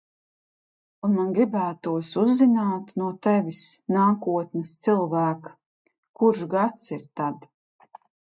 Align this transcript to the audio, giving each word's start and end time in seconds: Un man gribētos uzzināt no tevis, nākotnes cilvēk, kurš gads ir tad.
Un 1.07 1.11
man 1.17 1.33
gribētos 1.33 2.13
uzzināt 2.21 2.89
no 3.01 3.09
tevis, 3.27 3.61
nākotnes 3.97 4.73
cilvēk, 4.87 5.53
kurš 6.23 6.43
gads 6.57 6.91
ir 6.99 7.07
tad. 7.23 7.49